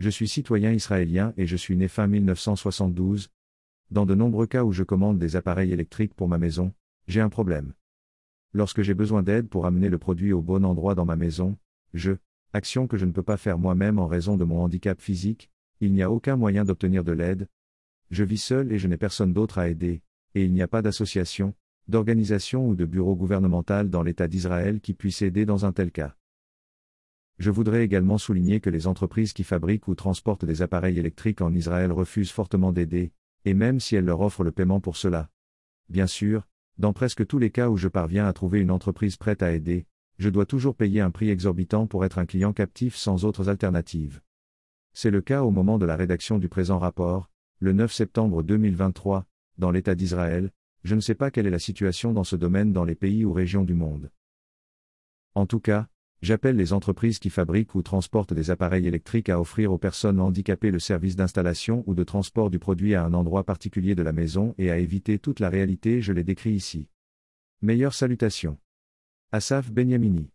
Je 0.00 0.08
suis 0.08 0.28
citoyen 0.28 0.72
israélien 0.72 1.34
et 1.36 1.46
je 1.46 1.56
suis 1.56 1.76
né 1.76 1.86
fin 1.86 2.06
1972. 2.06 3.28
Dans 3.90 4.06
de 4.06 4.14
nombreux 4.14 4.46
cas 4.46 4.64
où 4.64 4.72
je 4.72 4.82
commande 4.82 5.18
des 5.18 5.36
appareils 5.36 5.72
électriques 5.72 6.14
pour 6.14 6.26
ma 6.26 6.38
maison, 6.38 6.72
j'ai 7.06 7.20
un 7.20 7.28
problème. 7.28 7.74
Lorsque 8.54 8.80
j'ai 8.80 8.94
besoin 8.94 9.22
d'aide 9.22 9.50
pour 9.50 9.66
amener 9.66 9.90
le 9.90 9.98
produit 9.98 10.32
au 10.32 10.40
bon 10.40 10.64
endroit 10.64 10.94
dans 10.94 11.04
ma 11.04 11.16
maison, 11.16 11.58
je, 11.92 12.12
action 12.54 12.86
que 12.86 12.96
je 12.96 13.04
ne 13.04 13.12
peux 13.12 13.22
pas 13.22 13.36
faire 13.36 13.58
moi-même 13.58 13.98
en 13.98 14.06
raison 14.06 14.38
de 14.38 14.44
mon 14.44 14.62
handicap 14.62 14.98
physique, 14.98 15.50
il 15.82 15.92
n'y 15.92 16.02
a 16.02 16.10
aucun 16.10 16.36
moyen 16.36 16.64
d'obtenir 16.64 17.04
de 17.04 17.12
l'aide. 17.12 17.46
Je 18.10 18.24
vis 18.24 18.42
seul 18.42 18.72
et 18.72 18.78
je 18.78 18.88
n'ai 18.88 18.96
personne 18.96 19.34
d'autre 19.34 19.58
à 19.58 19.68
aider, 19.68 20.00
et 20.34 20.42
il 20.42 20.54
n'y 20.54 20.62
a 20.62 20.68
pas 20.68 20.80
d'association, 20.80 21.52
d'organisation 21.88 22.66
ou 22.66 22.74
de 22.74 22.86
bureau 22.86 23.16
gouvernemental 23.16 23.90
dans 23.90 24.02
l'État 24.02 24.28
d'Israël 24.28 24.80
qui 24.80 24.94
puisse 24.94 25.20
aider 25.20 25.44
dans 25.44 25.66
un 25.66 25.72
tel 25.72 25.92
cas. 25.92 26.16
Je 27.40 27.50
voudrais 27.50 27.82
également 27.82 28.18
souligner 28.18 28.60
que 28.60 28.68
les 28.68 28.86
entreprises 28.86 29.32
qui 29.32 29.44
fabriquent 29.44 29.88
ou 29.88 29.94
transportent 29.94 30.44
des 30.44 30.60
appareils 30.60 30.98
électriques 30.98 31.40
en 31.40 31.54
Israël 31.54 31.90
refusent 31.90 32.30
fortement 32.30 32.70
d'aider, 32.70 33.12
et 33.46 33.54
même 33.54 33.80
si 33.80 33.96
elles 33.96 34.04
leur 34.04 34.20
offrent 34.20 34.44
le 34.44 34.52
paiement 34.52 34.78
pour 34.78 34.98
cela. 34.98 35.30
Bien 35.88 36.06
sûr, 36.06 36.46
dans 36.76 36.92
presque 36.92 37.26
tous 37.26 37.38
les 37.38 37.48
cas 37.48 37.70
où 37.70 37.78
je 37.78 37.88
parviens 37.88 38.26
à 38.26 38.34
trouver 38.34 38.60
une 38.60 38.70
entreprise 38.70 39.16
prête 39.16 39.42
à 39.42 39.52
aider, 39.52 39.86
je 40.18 40.28
dois 40.28 40.44
toujours 40.44 40.76
payer 40.76 41.00
un 41.00 41.10
prix 41.10 41.30
exorbitant 41.30 41.86
pour 41.86 42.04
être 42.04 42.18
un 42.18 42.26
client 42.26 42.52
captif 42.52 42.94
sans 42.94 43.24
autres 43.24 43.48
alternatives. 43.48 44.20
C'est 44.92 45.10
le 45.10 45.22
cas 45.22 45.42
au 45.42 45.50
moment 45.50 45.78
de 45.78 45.86
la 45.86 45.96
rédaction 45.96 46.36
du 46.36 46.50
présent 46.50 46.78
rapport, 46.78 47.30
le 47.58 47.72
9 47.72 47.90
septembre 47.90 48.42
2023, 48.42 49.24
dans 49.56 49.70
l'État 49.70 49.94
d'Israël, 49.94 50.50
je 50.84 50.94
ne 50.94 51.00
sais 51.00 51.14
pas 51.14 51.30
quelle 51.30 51.46
est 51.46 51.50
la 51.50 51.58
situation 51.58 52.12
dans 52.12 52.24
ce 52.24 52.36
domaine 52.36 52.74
dans 52.74 52.84
les 52.84 52.94
pays 52.94 53.24
ou 53.24 53.32
régions 53.32 53.64
du 53.64 53.72
monde. 53.72 54.10
En 55.34 55.46
tout 55.46 55.60
cas, 55.60 55.88
j'appelle 56.22 56.56
les 56.56 56.72
entreprises 56.72 57.18
qui 57.18 57.30
fabriquent 57.30 57.74
ou 57.74 57.82
transportent 57.82 58.34
des 58.34 58.50
appareils 58.50 58.86
électriques 58.86 59.28
à 59.28 59.40
offrir 59.40 59.72
aux 59.72 59.78
personnes 59.78 60.20
handicapées 60.20 60.70
le 60.70 60.78
service 60.78 61.16
d'installation 61.16 61.82
ou 61.86 61.94
de 61.94 62.04
transport 62.04 62.50
du 62.50 62.58
produit 62.58 62.94
à 62.94 63.04
un 63.04 63.14
endroit 63.14 63.44
particulier 63.44 63.94
de 63.94 64.02
la 64.02 64.12
maison 64.12 64.54
et 64.58 64.70
à 64.70 64.78
éviter 64.78 65.18
toute 65.18 65.40
la 65.40 65.48
réalité, 65.48 66.02
je 66.02 66.12
les 66.12 66.24
décris 66.24 66.52
ici. 66.52 66.88
Meilleure 67.62 67.94
salutation. 67.94 68.58
Asaf 69.32 69.70
Benyamini. 69.70 70.28